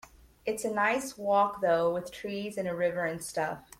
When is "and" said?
2.57-2.67, 3.05-3.23